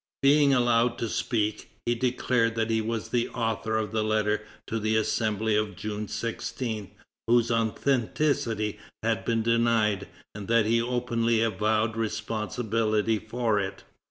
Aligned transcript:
Being 0.23 0.51
allowed 0.51 0.97
to 0.97 1.07
speak, 1.07 1.69
he 1.85 1.93
declared 1.93 2.55
that 2.55 2.71
he 2.71 2.81
was 2.81 3.09
the 3.09 3.29
author 3.29 3.77
of 3.77 3.91
the 3.91 4.03
letter 4.03 4.43
to 4.65 4.79
the 4.79 4.95
Assembly 4.95 5.55
of 5.55 5.75
June 5.75 6.07
16, 6.07 6.89
whose 7.27 7.51
authenticity 7.51 8.79
had 9.03 9.23
been 9.25 9.43
denied, 9.43 10.07
and 10.33 10.47
that 10.47 10.65
he 10.65 10.81
openly 10.81 11.41
avowed 11.43 11.95
responsibility 11.95 13.19
for 13.19 13.59
it. 13.59 13.83